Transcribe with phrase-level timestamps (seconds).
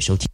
[0.00, 0.33] 收听。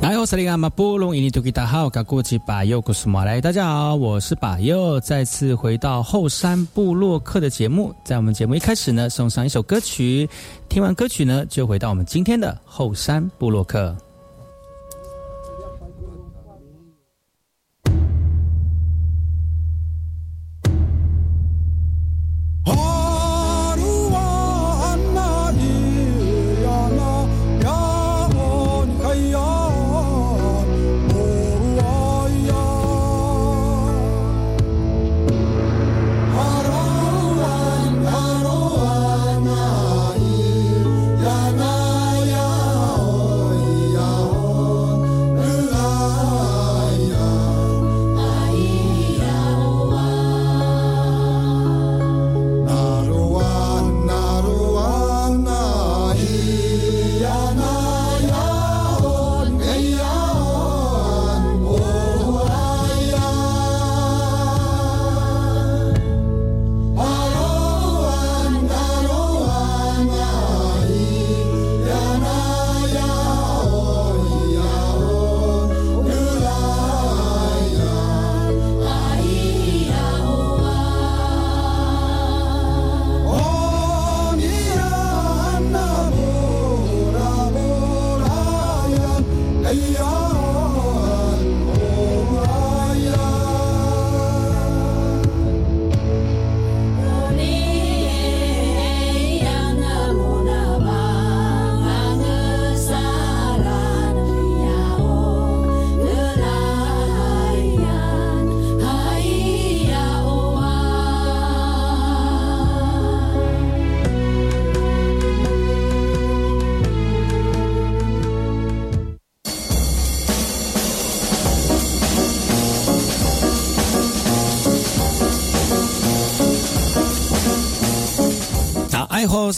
[0.00, 1.90] 哎，我是利亚马布隆，印尼土著大家好，
[3.94, 7.94] 我是把右，再次回到后山部落客的节目。
[8.04, 10.28] 在我们节目一开始呢，送上一首歌曲，
[10.68, 13.94] 听完歌曲呢，就回到我们今天的后山部落客。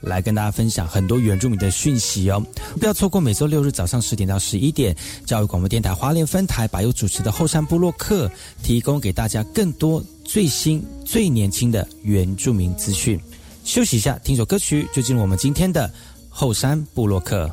[0.00, 2.42] 来跟大家分享很多原住民的讯息哦，
[2.78, 4.96] 不要错过每周六日早上十点到十一点，
[5.26, 8.30] 教育广播电台花莲分台把有主持的后山部落客，
[8.62, 13.20] 提供给大家更多最新、最年轻的原住民资讯。
[13.64, 15.90] 休息一下，听首歌曲，就进入我们今天的
[16.28, 17.50] 后山部落客。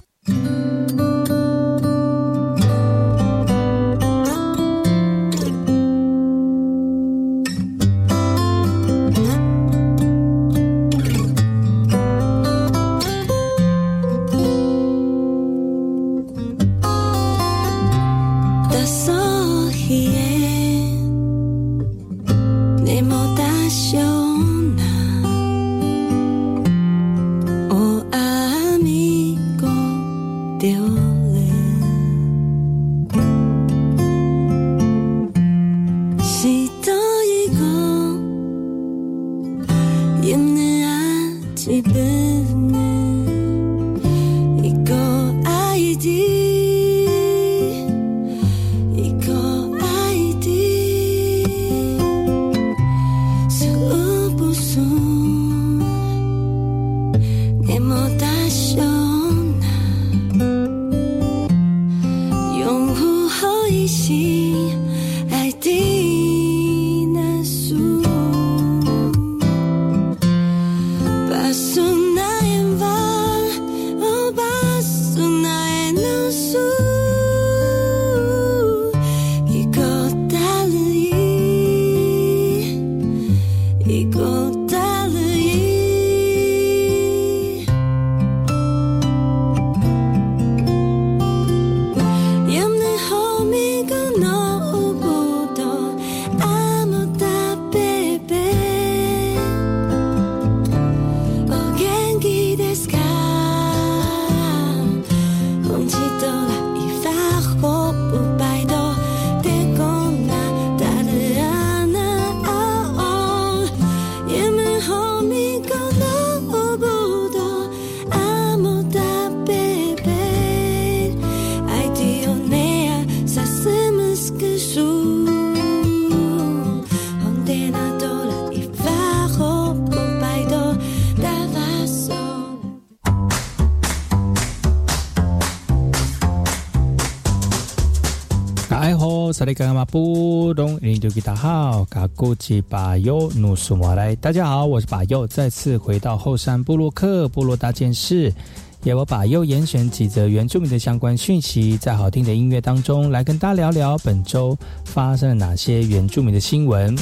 [139.46, 144.16] 利嘎玛布隆，印度吉达号卡古吉巴尤努苏马来。
[144.16, 148.34] 大家好，我是巴尤，再次回到后山部落克部落大件事，
[148.82, 156.98] 也我把尤严选几则原住民的相关讯息，在好听的音乐当中来跟大家聊聊本周发生了哪些原住民的新闻。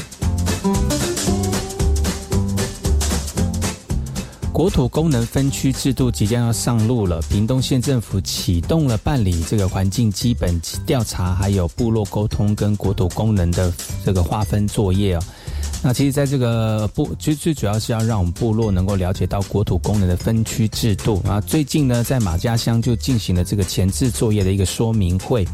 [4.54, 13.74] 国土功能分区制度即将要上路了，屏东县政府启动了办理这个环境基本调查，还有部落沟通跟国土功能的
[14.06, 15.24] 这个划分作业哦。
[15.82, 21.42] 那其实，在这个部，其实最主要是要让我们部落能够了解到国土功能的分区制度啊。
[21.42, 25.48] 最近呢，在马家乡就进行了这个前置作业的一个说明会。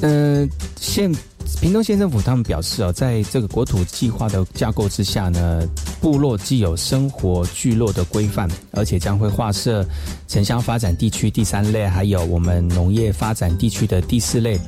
[0.00, 0.48] 嗯，
[0.80, 1.14] 县。
[1.60, 5.66] 屏东县政府他们表示哦，在这个国土计划的架构之下呢，
[5.98, 9.86] 部落既有生活聚落的规范，而且将会划设
[10.28, 14.58] 城乡发展地区第三类，还有我们农业发展地区的第四类，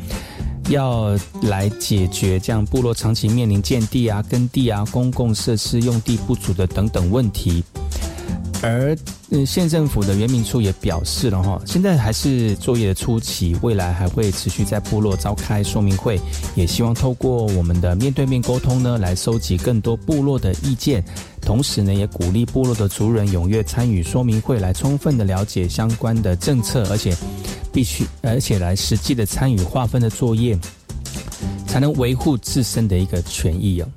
[0.71, 7.63] 要来解决这样部落长期面临建地啊、耕地啊、公共设施用地不足的等等问题。
[8.63, 8.97] 而
[9.31, 16.19] 嗯，县政府的原民处也表示了哈，现在还是作业的初期，未来还会持续在部落召开说明会，
[16.55, 21.05] 也希望透过我们的面对面沟通呢，来收集更多部落的意见，
[21.41, 27.17] 同时呢，也鼓励部落的族人踊跃参与说明会，来充分的了解相关的政策，而且
[27.73, 30.59] 必须而且来实际的参与划分的作业，
[31.67, 33.89] 才能维护自身的一个权益哦。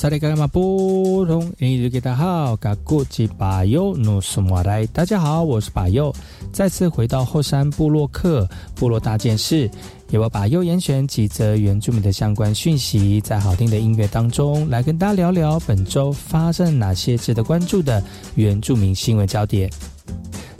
[0.00, 6.10] 萨利嘎玛布隆，日给大家好，嘎古吉巴尤努苏马来，大家好，我是巴尤，
[6.50, 9.70] 再次回到后山部落客部落大件事，
[10.08, 18.02] 也要把优严选几则原住民的相关讯息，在好听的音乐当中来跟大家聊聊本周发生哪些值得关注的
[18.36, 19.70] 原住民新闻焦点。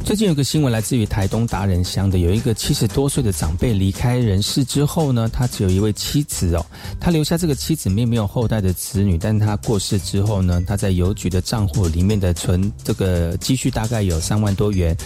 [0.05, 6.67] 最近有个新闻来自于台东达人乡的，有一个七十多岁的长辈离开人世之后呢，他只有一位妻子哦，
[6.99, 14.97] 他留下这个妻子并没有后代的子女，但他过世之后呢，他在邮局的账户里面的存这个积蓄大概有三万多元，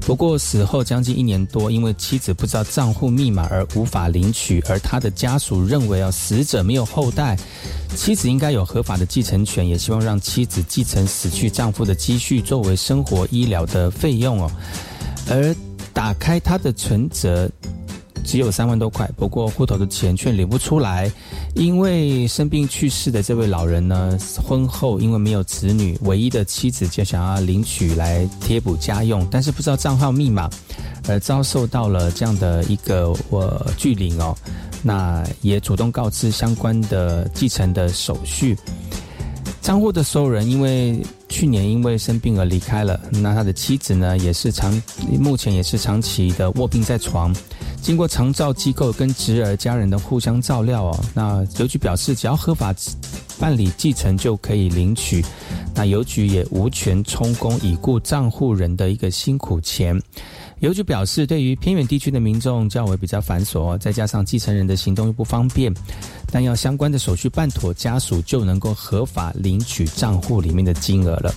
[0.00, 7.36] 不过死后将近一年多，因为妻子不知道账户密码而无法领取，而他的家属认为哦，死者没有后代。
[7.96, 14.39] 妻子应该有合法的继承权，也希望让妻子继承死去丈夫的积蓄作为生活医疗的费用。
[14.40, 14.50] 哦。
[15.28, 15.54] 而
[15.92, 17.48] 打开他的存折
[18.24, 21.10] 只有三万多块，不过户头的钱却领不出来，
[21.54, 30.48] 因为生病去世的这位老人呢，婚后因为没有子女，唯一的妻子就想要领取来贴补家用，但是不知道账号密码，
[31.08, 34.36] 而遭受到了这样的一个我拒领哦。
[34.82, 38.56] 那也主动告知相关的继承的手续。
[39.60, 44.82] 账户的所有人因为去年因为生病而离开了，那他的妻子呢也是长
[45.18, 47.34] 目前也是长期的卧病在床。
[47.80, 52.74] 经过长照机构跟侄儿家人的互相照料哦，那邮局表示只要合法
[53.38, 55.24] 办理继承就可以领取。
[55.74, 59.98] 那邮局也无权充公已故账户人的一个辛苦钱。
[60.60, 65.72] 邮局表示，对于偏远地区的民众较为比较繁琐，再加上继承人的行动又不方便，
[66.30, 71.34] 但要相关的手续办妥，家属就能够合法领取账户里面的金额了。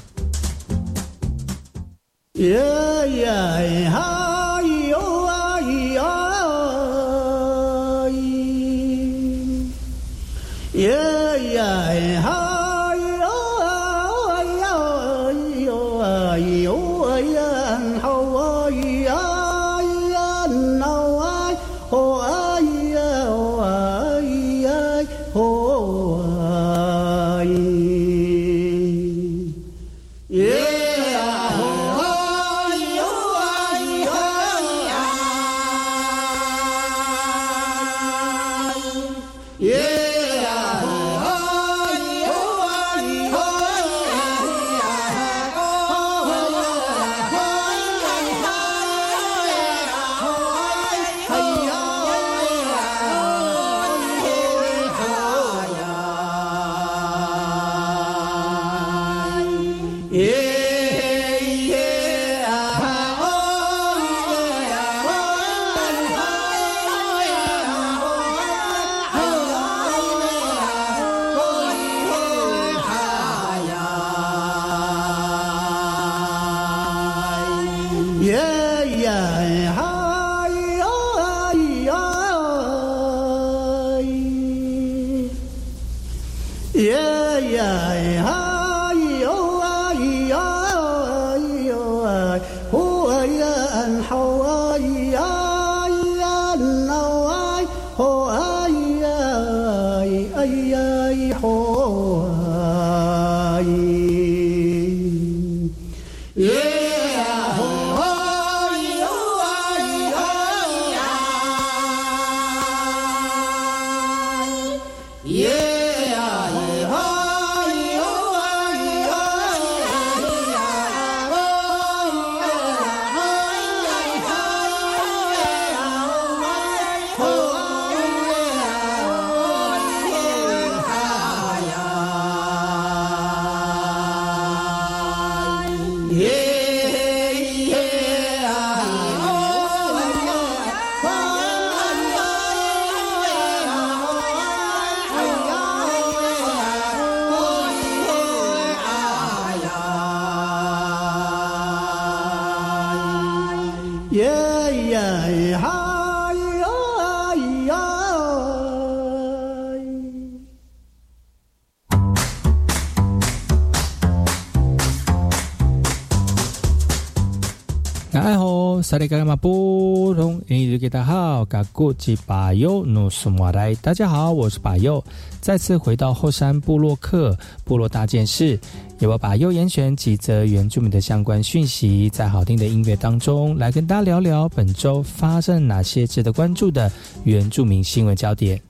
[168.94, 175.04] 萨利嘎玛布隆，印尼给大家好，嘎古吉巴尤努苏马来，大家好，我是巴尤，
[175.42, 177.36] 再次回到后山部落客
[177.66, 178.60] 部落大件事，
[179.00, 186.92] 由我巴尤严选几则原住民的相关讯息，在好听的音乐当中来跟大家聊聊本周发生哪些值得关注的
[187.24, 188.62] 原住民新闻焦点。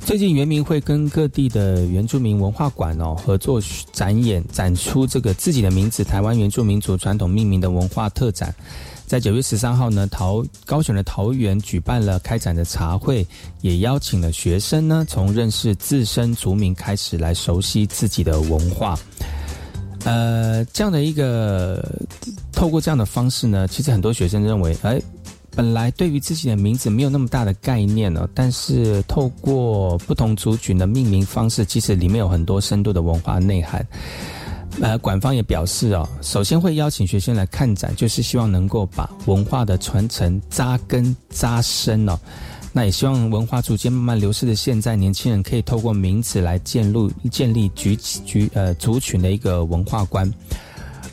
[0.00, 3.60] 最近原民会跟各地的原住民文化馆哦合作
[3.92, 8.54] 展演，展出这个自己的名字——台湾原住民族传统命名的文化特展。
[9.06, 13.26] 在九月十三号呢，桃高雄的桃园举办了开展的茶会，
[13.60, 18.98] 也邀请了学生呢，从认识自身族名开始，来熟悉自己的文化。
[20.04, 21.86] 呃，这样的一个
[22.52, 25.00] 透过这样的方式呢，其实很多学生认为，哎，
[25.54, 33.86] 本来对于自己的名字没有那么大的概念呢，但是透过不同族群的命名方式，其实里面有很多深度的文化内涵。
[34.80, 42.18] 呃，馆方也表示哦，首先会邀请学生来看展，就是希望能够把文化的传承扎根扎深哦。
[42.72, 50.30] 那也希望文化逐渐慢慢流失的现在，年轻人可以透过名字来建立建立局局呃族群的一个文化观。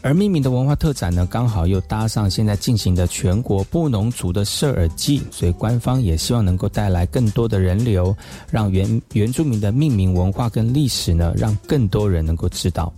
[0.02, 8.14] 而命名的文化特展呢，刚好又搭上现在进行的全国布农族的射耳祭，所以官方也希望能够带来更多的人流，
[8.50, 12.92] 让原原住民的命名文化跟历史呢，让更多人能够知道。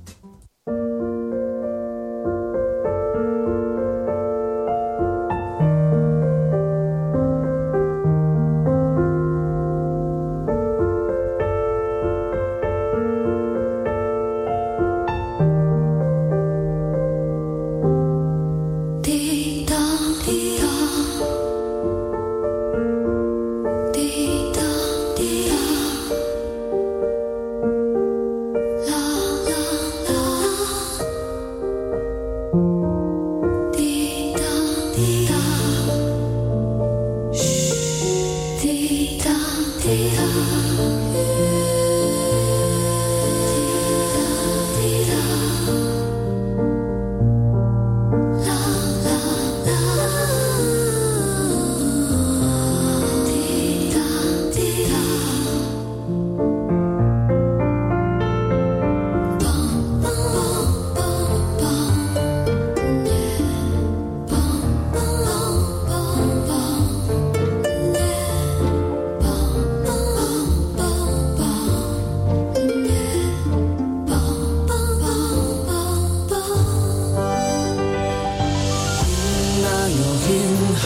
[79.96, 80.34] 哟云
[80.74, 80.86] 海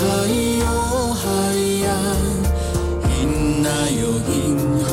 [0.59, 0.63] 哟
[1.13, 1.23] 海
[1.85, 1.87] 呀
[3.07, 3.65] 云呐
[4.01, 4.35] 哟云
[4.83, 4.91] 海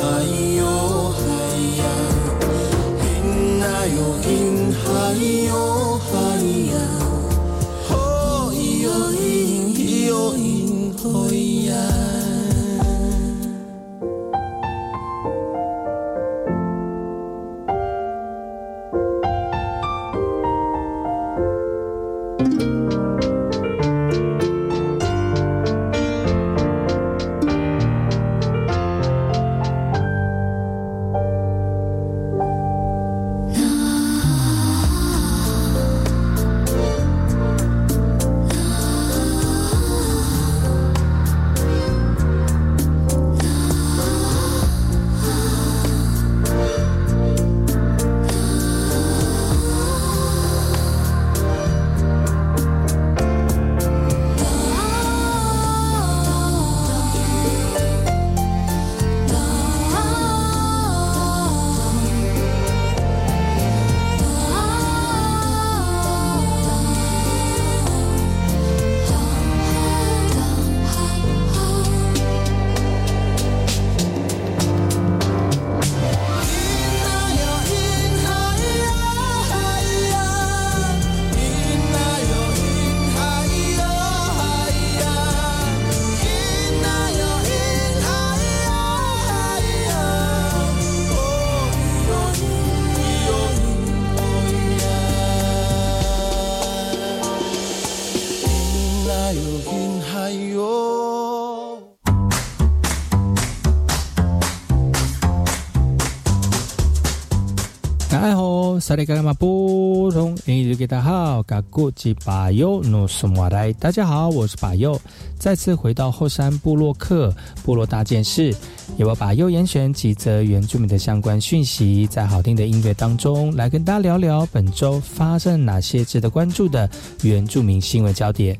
[108.87, 114.95] 萨利嘎玛布隆，印尼给大家好，嘎古吉巴尤努苏马来，大家好，我是巴尤，
[115.39, 118.53] 再次回到后山部落客部落大件事，
[118.97, 126.87] 由我巴尤严选几则原住民的相关讯息，在好听的音乐当中来跟大家聊聊本周发生哪些值得关注的
[127.23, 128.55] 原住民新闻焦点。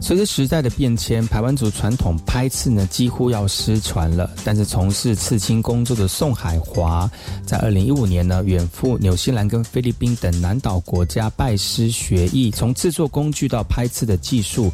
[0.00, 4.30] 随着时代的变迁，台湾族传统拍刺呢几乎要失传了。
[4.44, 7.10] 但是从事刺青工作的宋海华，
[7.44, 14.72] 在二零一五年呢远赴纽西兰跟菲律宾等南岛国家拜师学艺，从制作工具到拍刺的技术。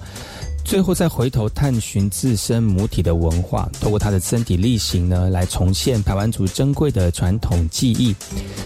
[0.64, 8.14] 最后再回头探寻自身母体的文化，透过他的身体力行呢，来重现台湾族珍贵的传统技艺。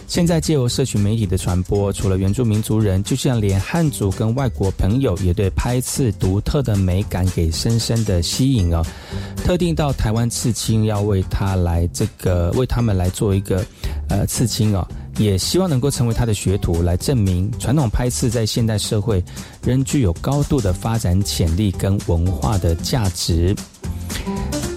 [0.07, 8.85] 现在借由社群媒体的传播，除了原住民族人，就像连汉族跟外国朋友也对拍刺独特的美感给深深的吸引哦。
[9.45, 13.65] 特定到台湾刺青，要为他来这个为他们来做一个
[14.09, 14.87] 呃刺青哦。
[15.19, 19.25] 也希望能够成为他的学徒，来证明传统拍刺在现代社会
[19.63, 23.55] 仍具有高度的发展潜力跟文化的价值。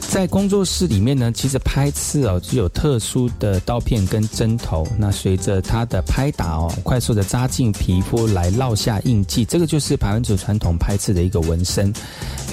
[0.09, 4.87] 在工作室里面呢，其实拍刺哦，具有特殊的刀片跟针头。
[4.97, 11.93] 那随着它的拍打哦，快速的扎进皮肤来烙下印记，这个就是台湾族传统拍刺的一个纹身。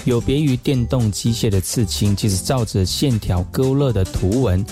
[0.04, 4.62] 有别于电动机械的刺青，其实照着线条勾勒的图文。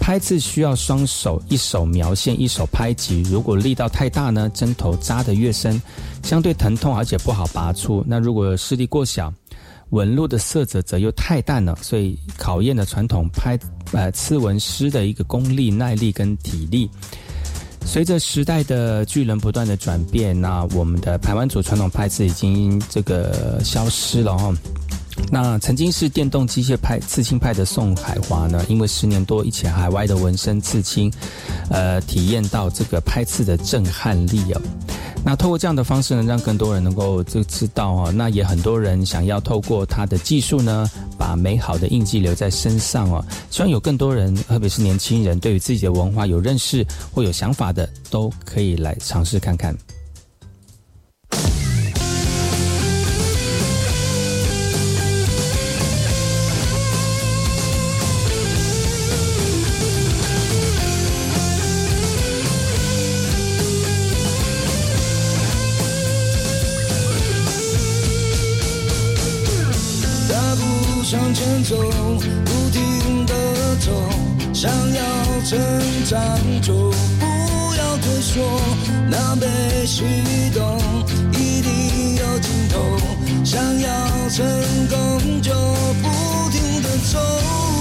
[0.00, 3.22] 拍刺需要双手一手描线，一手拍击。
[3.30, 5.80] 如果力道太大呢，针头扎得越深，
[6.22, 8.02] 相对疼痛，而且不好拔出。
[8.06, 9.32] 那如果施力过小，
[9.90, 13.58] 纹路的色泽则又太淡了，所以考验了传统拍
[13.92, 16.90] 呃刺纹师的一个功力、耐力跟体力。
[17.84, 24.54] 随着时代的巨人不断的转变，那我们的台湾族传统拍刺已经这个消失了哈。
[25.30, 31.12] 那曾经是电动机械派刺青派的宋海华呢，因为十年多一起海外的纹身刺青，
[31.70, 34.60] 呃，体验到这个拍刺的震撼力哦。
[35.24, 38.12] 那透过这样的方式呢，让更多人能够就知道哦。
[38.14, 43.22] 那也很多人想要透过他的技术呢，把美好的印记留在身上哦。
[43.50, 49.76] 希望有更多人，特别是年轻人，对于自己的文化有认识或有想法的，都可以来尝试看看。
[71.28, 73.34] 往前走，不停的
[73.80, 73.92] 走，
[74.54, 75.02] 想要
[75.44, 75.58] 成
[76.06, 76.18] 长
[76.62, 76.72] 就
[77.20, 78.58] 不要退缩，
[79.10, 79.46] 那被
[79.84, 80.04] 启
[80.54, 80.80] 动
[81.34, 82.80] 一定有尽头，
[83.44, 83.90] 想要
[84.30, 84.46] 成
[84.88, 85.52] 功就
[86.02, 87.77] 不停的走。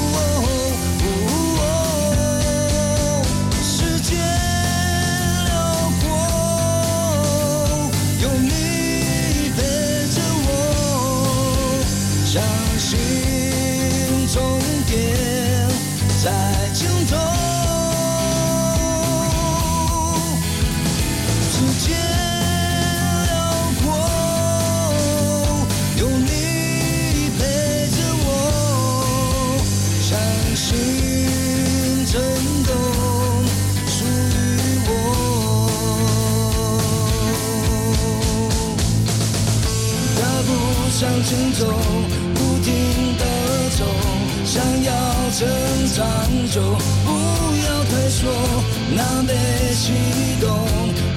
[48.95, 49.34] 南北
[49.73, 49.91] 西
[50.39, 50.47] 东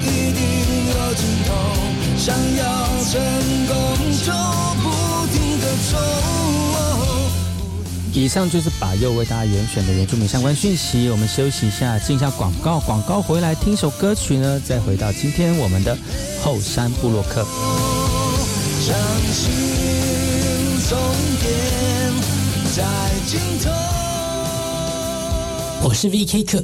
[0.01, 0.41] 一定
[0.89, 1.49] 有尽头，
[2.17, 2.63] 想要
[3.09, 3.11] 成
[3.67, 3.73] 功
[4.25, 4.31] 就
[4.81, 4.85] 不
[5.31, 5.93] 停地走。
[8.13, 11.09] 以上就是把右为大家严选的原住民相关讯息。
[11.09, 15.97] 我们休息一下，进一下广告，广告回来听首歌曲呢，再回到今天我们的
[16.43, 17.45] 后山部落客。
[18.81, 18.93] 相
[19.31, 19.49] 信
[20.89, 20.99] 终
[21.39, 21.49] 点
[22.75, 22.83] 在
[23.25, 23.71] 尽头。
[25.83, 26.63] 我是 VK 客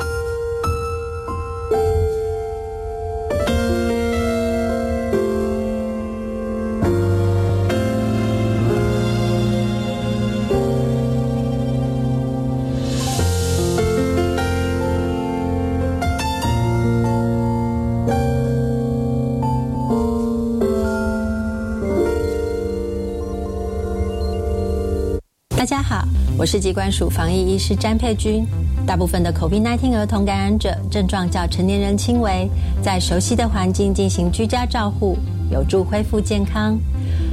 [26.51, 28.45] 是疾管署防疫医师詹佩君。
[28.85, 32.45] 大部分的 COVID-19 儿童感染者症状较成年人轻微，
[32.83, 35.17] 在熟悉的环境进行居家照护，
[35.49, 36.77] 有助恢复健康。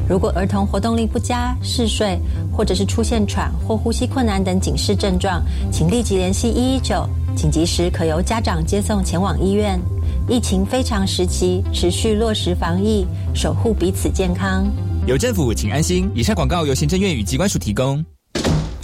[0.08, 2.16] 如果儿童活动力不佳、嗜睡，
[2.56, 7.04] 或者是出现喘或呼吸困难等警示症状，请立即联系一一九，
[7.34, 9.80] 紧急时可由家长接送前往医院。
[10.28, 13.04] 疫情非常时期，持续落实防疫，
[13.34, 14.64] 守护彼此健康。
[15.08, 16.08] 有政府，请安心。
[16.14, 18.04] 以上广告由行政院与机关署提供。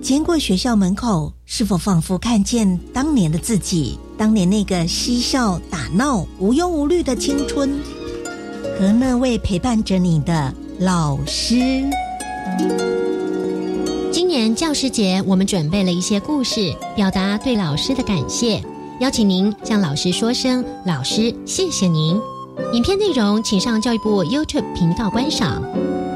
[0.00, 3.98] 经过学校门口，是否仿佛看见当年的自己？
[4.16, 7.80] 当年那个嬉笑打闹、无忧无虑的青春，
[8.78, 11.56] 和那位陪伴着你的老师。
[14.12, 18.62] 今年教师节，我们准备了一些故事，表达对老师的感谢，
[19.00, 22.18] 邀请您向老师说声“老师，谢谢您”。
[22.72, 25.62] 影片内容请上教育部 YouTube 频道观赏。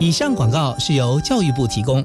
[0.01, 2.05] 以上广告是由教育部提供。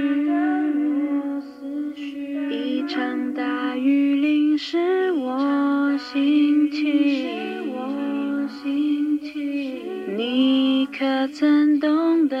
[11.31, 11.45] 才
[11.79, 12.40] 懂得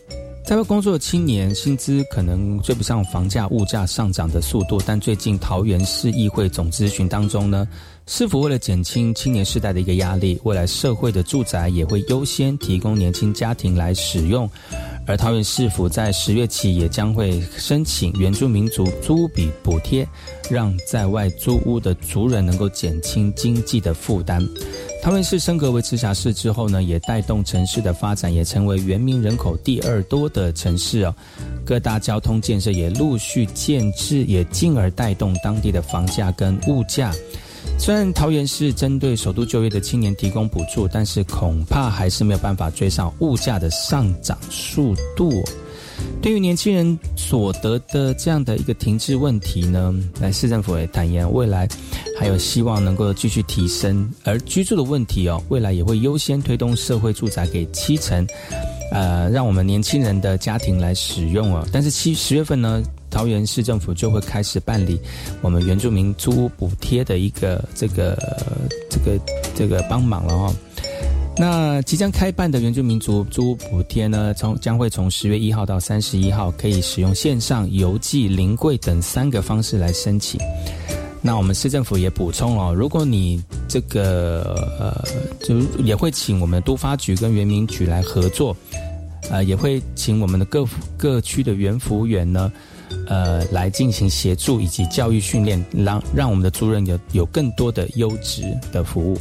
[0.51, 7.65] 在外工作的青年薪资可能追不上房价、物价上涨的速度，但最近桃园市议会总咨询当中呢，
[8.05, 14.49] 是否为了减轻青年世代的一个压力，未来社会的住宅也会优先提供年轻家庭来使用？
[15.07, 20.07] 而桃园市府在十月起也将会申请原住民族租比补贴，
[20.49, 24.41] 让在外租屋的族人能够减轻经济的负担。
[25.01, 31.13] 桃园市升格为直辖市之后呢，也带动城市的发展，也成为原民人口第二多的城市哦。
[31.65, 37.11] 各大交通建设也陆续建制，也进而带动当地的房价跟物价。
[37.83, 45.43] 虽然桃园市针对首都就业的青年提供补助，但是恐怕还是没有办法追上物价的上涨速度。
[46.21, 51.67] 对于年轻人所得的这样的一个停滞问题呢，来市政府也坦言，未来
[52.19, 54.07] 还有希望能够继续提升。
[54.23, 58.27] 而居住的问题哦，未来也会优先推动社会住宅给七成，
[58.91, 61.67] 呃，让我们年轻人的家庭来使用哦。
[61.71, 62.83] 但是七十月份呢？
[63.09, 64.97] 桃园市政府就会开始办理
[65.41, 68.17] 我们原住民租屋补贴的一个这个
[68.89, 69.19] 这个
[69.53, 70.55] 这个帮忙了哦。
[71.35, 80.39] 那即将开办的原住民族租屋补贴呢，从将会从十月一号到三十一号，可以使用线上、邮寄、临柜等三个方式来申请。
[81.21, 85.05] 那我们市政府也补充哦，如果你这个呃，
[85.39, 88.55] 就也会请我们都发局跟原民局来合作，
[89.29, 90.65] 呃，也会请我们的各
[90.97, 92.51] 各区的原服务员呢。
[93.07, 99.17] 呃，来进行协助以及教育训练，让让我们的族人有有更多的优质的服务。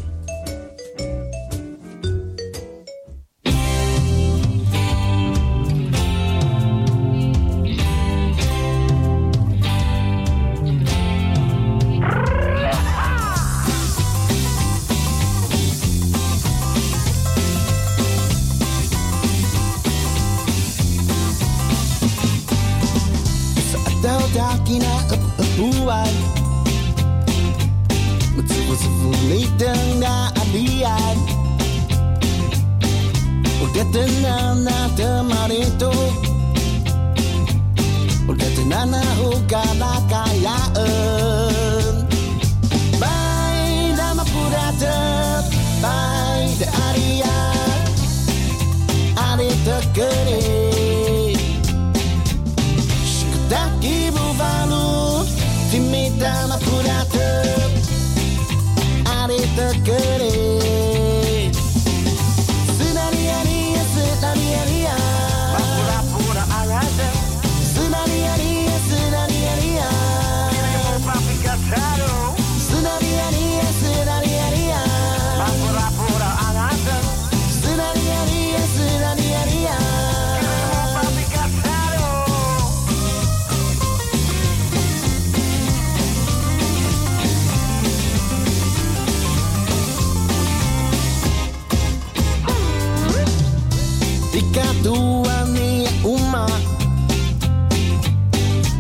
[94.83, 96.47] tuani umma.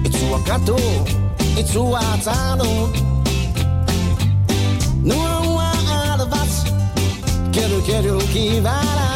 [0.04, 0.76] Itsua kato,
[1.60, 2.90] itsua tano
[5.04, 5.72] Nuwa
[6.12, 6.64] alvas,
[7.50, 9.09] keru keru kivara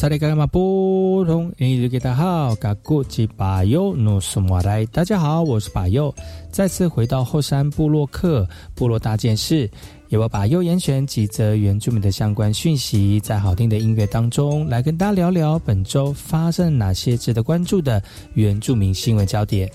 [0.00, 6.14] 萨利嘎玛布隆，英语给大家好，嘎古吉巴尤努苏马来，大家好，我是巴尤，
[6.50, 9.70] 再次回到后山部落客部落大件事，
[10.08, 19.70] 也我把优严选几则原住民的相关讯息，在好听的音乐当中来跟大家聊聊本周发生哪些值得关注的原住民新闻焦点。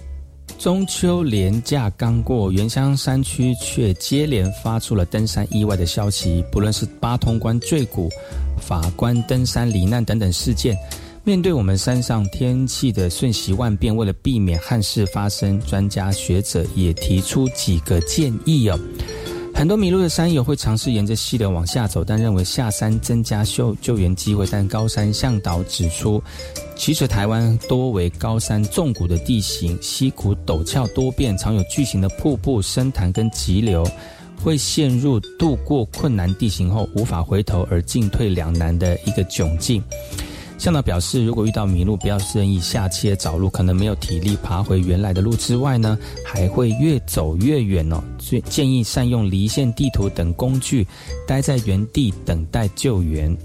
[0.57, 8.09] 中秋连假刚过，原乡山区却接连发出了登山意外的消息，不论是八通关坠谷、
[8.59, 10.75] 法官登山罹难等等事件。
[11.23, 18.79] 面对我们山上天气的瞬息万变，为了避免憾事发生，专家学者也提出几个建议哦。
[19.55, 24.45] 很多迷路的山友会尝试沿着溪流往下走，但认为下山增加救救援机会。
[24.51, 26.21] 但高山向导指出，
[26.75, 33.89] 其实台湾多为高山纵谷的地形，溪谷陡峭多变，常有巨型的瀑布、深潭跟急流，
[34.43, 39.81] 会陷入渡过困难地形后无法回头而进退两难的一个窘境。
[40.57, 48.01] 向导表示，如果遇到迷路，不要任意下切找路，可能没有体力爬回原来的路之外呢，还会越走越远哦。
[48.17, 50.87] 所以建议善用离线地图等工具，
[51.27, 53.35] 待在原地等待救援。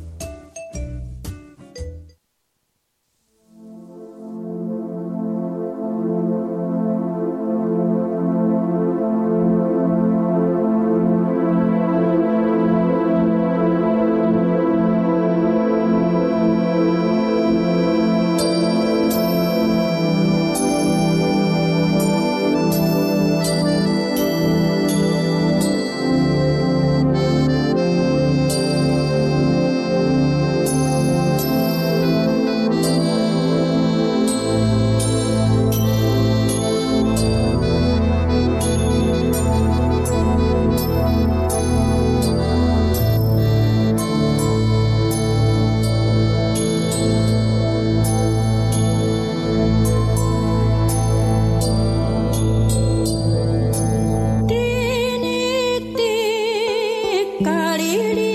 [57.43, 58.30] Cariri.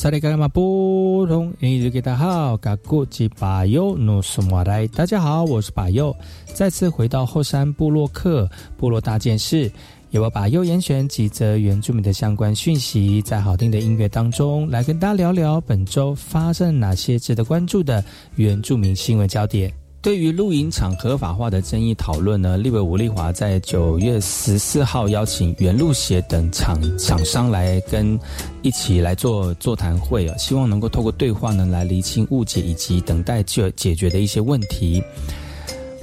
[0.00, 6.16] 萨利嘎玛布隆，印日给大好，嘎古吉巴尤努苏马来，大家好，我是巴尤，
[6.54, 8.48] 再次回到后山部落客
[8.78, 9.70] 部落大件事，
[10.08, 18.02] 由我把优严选几则原住民的相关讯息，在好听的音乐当中来跟大家聊聊本周发生哪些值得关注的
[18.36, 19.79] 原住民新闻焦点。
[20.02, 28.18] 对于露营场合法化的争议讨论呢，立委吴立华在九月十四号邀请原路协等厂厂商来跟
[28.62, 35.02] 一起来做座谈会啊，希望能够透过对话呢来厘清误解以及等待就解决的一些问题。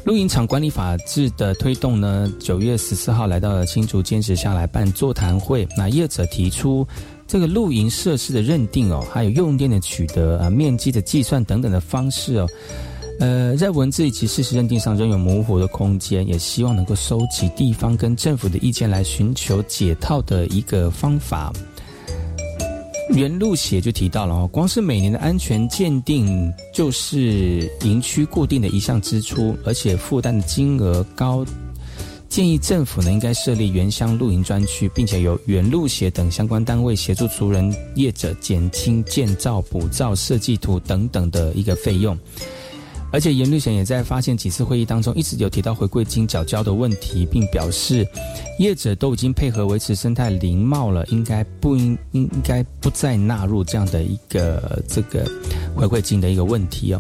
[0.04, 5.68] 露营场管理法制的推动呢，九月十四号来到了新竹，坚持下来办座谈会。
[5.76, 6.88] 那业者提出
[7.28, 12.48] 这个露营设施的认定哦，还有用电的取得啊、面积的计算等等的方式哦。
[13.20, 21.52] 呃，在文字以及事实认定上仍有模糊的空间，也希望能够收集地方跟政府的意见，来寻求解套的一个方法。
[23.10, 31.44] 原路写就提到了哦，光是每年的安全鉴定就是营区固定的一项支出，而且负担的金额高。
[32.30, 42.16] 建议政府呢应该设立原乡露营专区，并且由原路协等相关单位协助族人业者减轻建造、补造、设计图等等的一个费用。
[43.12, 48.06] 而且严律贤也在发现几次会议当中，一直有提到回馈金缴交的问题，并表示
[48.60, 55.26] 业者都已经配合维持生态林貌了，应该不应应该不再纳入这样的一个这个
[55.76, 57.00] 回馈金的一个问题哦。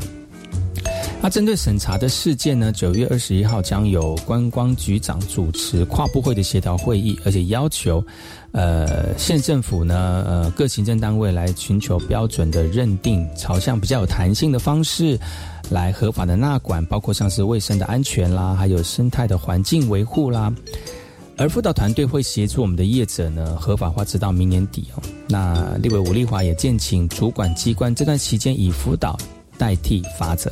[1.19, 8.01] 那针对审查的事件呢，九月二十一号将有观光局长主持跨部会的协调会议，而且要求
[8.51, 15.19] 呃县政府呢呃各行政单位来寻求标准的认定，朝向比较有弹性的方式。
[15.69, 20.49] 来合法的纳管，包括像是卫生的安全啦，还有生态的环境维护啦。
[21.35, 25.03] 而辅导团队会协助我们的业者呢，合法化直到明年底哦。
[25.27, 29.17] 那立委吴立华也建请主管机关这段期间以辅导
[29.57, 30.49] 代替罚则。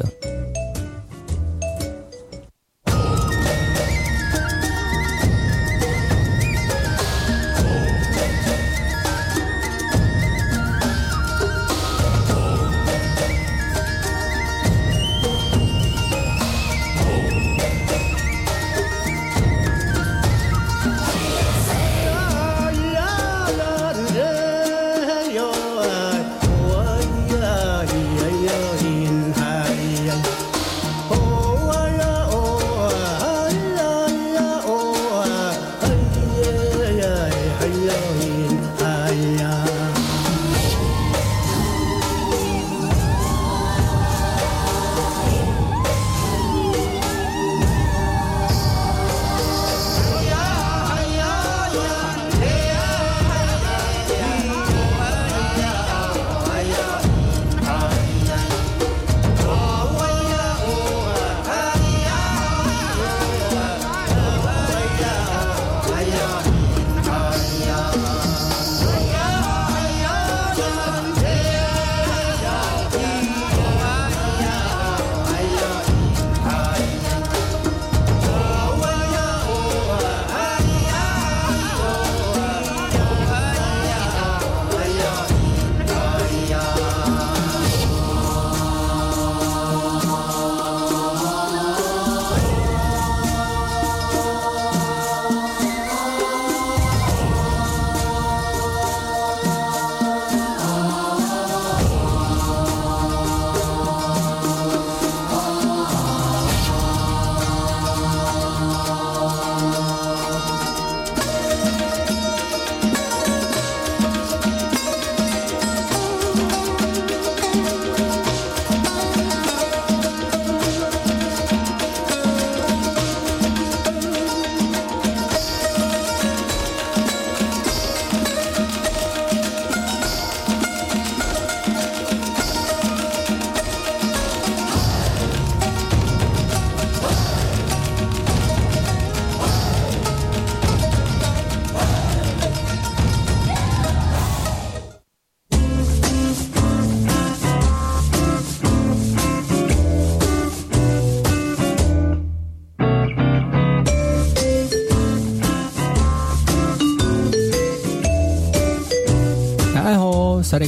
[160.55, 160.59] 大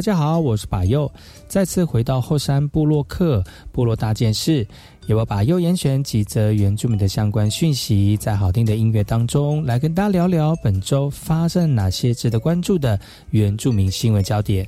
[0.00, 1.12] 家好，我是巴佑，
[1.48, 3.42] 再次回到后山部落客
[3.72, 4.64] 部落大件事，
[5.08, 12.96] 由我把佑严选几则原住民的相关讯息，在好听的音乐当中来跟大家聊聊本周发生哪些值得关注的
[13.30, 14.64] 原住民新闻焦点。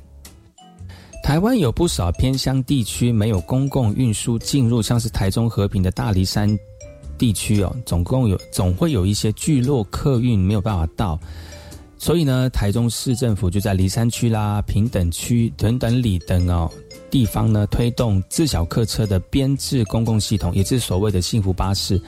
[1.23, 6.59] 台湾有不少偏乡地区没有公共运输进入，像是台中和平的大梨山。
[7.17, 11.19] 地区哦，总共有总会有一些聚落客运没有办法到，
[11.97, 16.71] 所以呢，台中市政府就在离山区啦、平等区等等里等哦
[17.09, 21.99] 地方呢，推动自小客车的编制公共系统，也就是所谓的幸福巴士。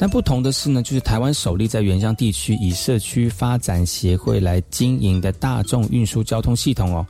[0.00, 7.06] 但不同的是呢，就是台湾首例在原乡地区以社区发展协会来经营的大众运输交通系统哦。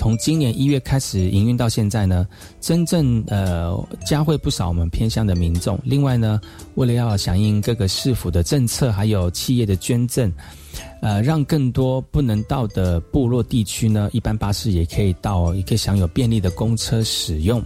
[0.00, 2.26] 从今年一月开始营运到现在呢，
[2.58, 5.78] 真正呃加惠不少我们偏乡的民众。
[5.84, 6.40] 另外呢，
[6.76, 10.32] 为了要响应各个市府的政策，还有企业的捐赠，
[11.02, 17.62] 呃，让更多不能到的部落地区呢，一般巴士也可以到，也可以享有便利的公车使用。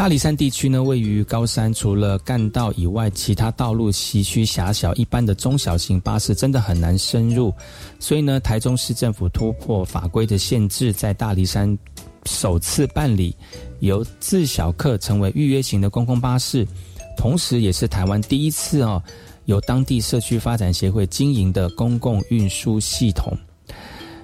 [0.00, 7.52] 大理山地区呢，位于高山，除了干道以外，其他道路崎岖狭小，一般的中小型巴士真的很难深入。
[7.98, 11.78] 所以呢，台中市政府突破法规的限制，在大理山
[12.24, 13.36] 首次办理
[13.80, 16.66] 由自小客成为预约型的公共巴士，
[17.14, 19.02] 同时也是台湾第一次哦，
[19.44, 23.36] 由当地社区发展协会经营的公共运输系统。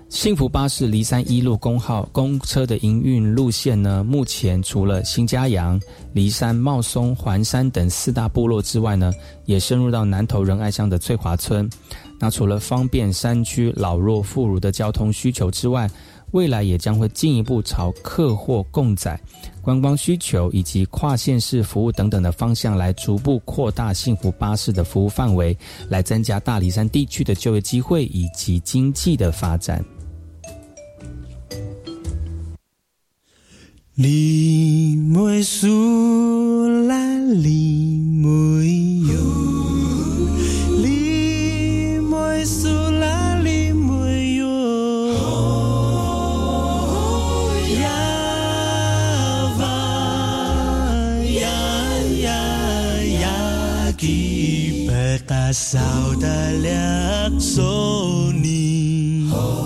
[0.08, 5.80] 幸福巴士离山一路公号公车的营运路线呢，目前除了新家阳、
[6.12, 9.12] 离山、茂松、环山等四大部落之外呢，
[9.46, 11.68] 也深入到南投仁爱乡的翠华村。
[12.20, 15.90] 那除了方便山区老弱妇孺的交通需求之外，
[16.30, 19.20] 未来也将会进一步朝客货共载、
[19.60, 25.56] 观光需求以及跨县市服务等等的方向来逐步扩大幸福巴士的服务范围，
[25.88, 29.84] 来增加大理山地区的就业机会以及经济的发展。
[33.98, 38.28] 你没输啦，你没
[39.08, 39.16] 有，
[40.76, 42.68] 你没输
[43.00, 44.46] 啦，你没有。
[47.80, 47.88] 呀
[49.58, 49.64] 吧
[51.24, 51.48] 呀
[52.20, 52.28] 呀
[53.22, 53.26] 呀
[53.96, 58.44] ，ki pekasau dalyak soni.
[59.32, 59.65] Bekasauda,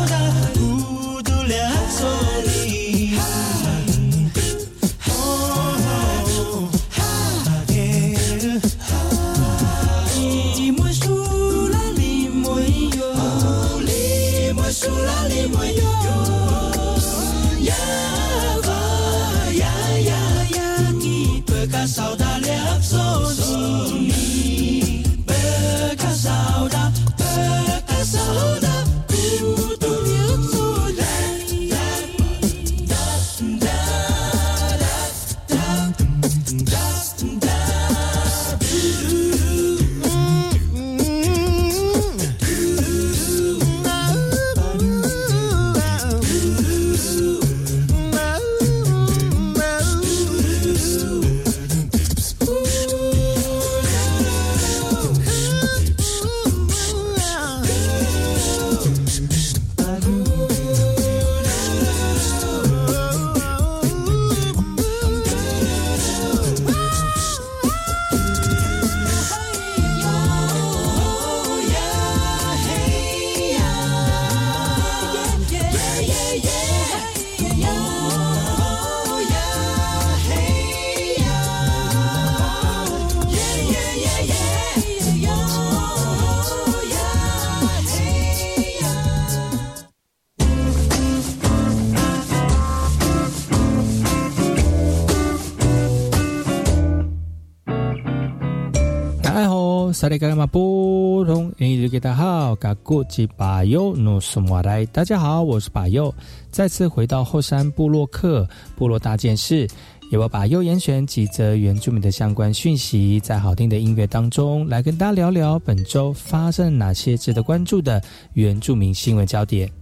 [100.01, 101.53] ho, saya kagak mampu dong.
[101.61, 104.83] Ini kita hao gagu ji 巴尤努什么来？
[104.87, 106.13] 大家好，我是巴佑，
[106.49, 109.67] 再次回到后山部落客部落大件事，
[110.09, 118.01] 也我把佑严选几则原住民的相关讯息，在好听的音乐当中来跟大家聊聊本周发生哪些值得关注的
[118.33, 119.80] 原住民新闻焦点。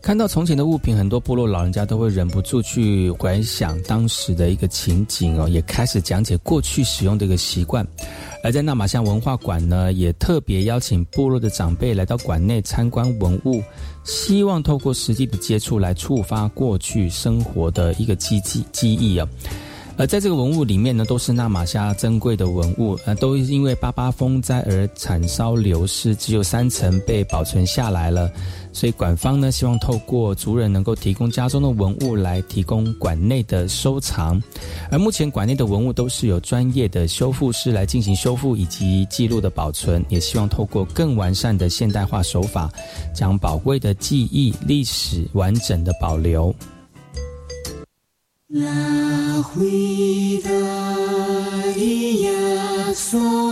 [0.00, 7.86] 看到从前的物品，很多部落老人家都会忍不住去回想当时的一个情景哦，也开始讲解过去使用的一个习惯。
[8.42, 13.62] 而在纳马乡文化馆呢，也特别邀请部落的长辈来到馆内参观文物，
[14.04, 19.28] 希望透过实际的接触来触发过去生活的一个记记记忆啊。
[19.98, 28.30] 而在这个文物里面呢，都是纳马夏珍贵的文物，呃，都因为八八风灾而惨烧流失，只有三层被保存下来了。
[28.72, 34.40] 所以馆方呢，希望透过族人能够提供家中的文物来提供馆内的收藏。
[34.88, 42.70] 而目前馆内的文物都是有专业的修复师来进行修复以及记录的保存，也希望透过更完善的现代化手法，
[43.12, 46.54] 将宝贵的记忆历史完整的保留。
[48.50, 50.48] La vida
[51.76, 53.48] es un